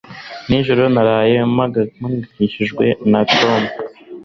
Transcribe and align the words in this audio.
Nijoro 0.47 0.83
naraye 0.93 1.35
mpangayikishijwe 1.53 2.85
na 3.11 3.21
Tom 3.37 3.61